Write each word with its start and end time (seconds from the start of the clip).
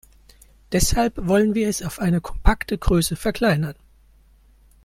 Deshalb 0.71 1.13
wollen 1.27 1.53
wir 1.53 1.69
es 1.69 1.83
auf 1.83 1.99
eine 1.99 2.21
kompakte 2.21 2.75
Größe 2.75 3.15
verkleinern. 3.15 3.75